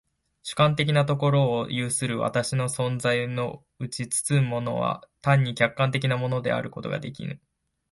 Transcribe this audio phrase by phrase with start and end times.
[0.41, 7.39] 主観的なところを有する私の存在をうちに包むものは単に客観的なものであることができぬ。